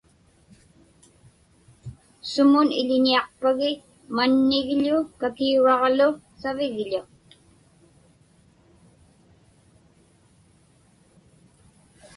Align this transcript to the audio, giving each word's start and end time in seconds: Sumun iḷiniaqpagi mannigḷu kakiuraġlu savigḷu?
Sumun 2.31 2.69
iḷiniaqpagi 2.81 3.71
mannigḷu 4.15 4.97
kakiuraġlu 5.19 6.09
savigḷu? 6.41 7.01